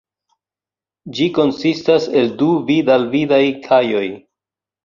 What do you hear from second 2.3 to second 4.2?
du vid-al-vidaj kajoj.